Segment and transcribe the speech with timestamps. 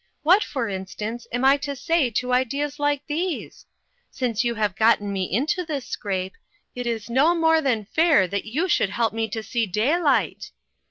[0.23, 3.67] What, for instance, am I to say to ideas like these?
[4.09, 6.33] Since you have gotten me into this scrape,
[6.73, 10.49] it is no more than fair that you should help me to see daylight."